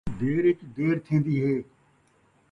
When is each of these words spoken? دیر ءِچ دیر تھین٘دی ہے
دیر 0.19 0.43
ءِچ 0.49 0.59
دیر 0.75 0.95
تھین٘دی 1.05 1.35
ہے 1.43 1.55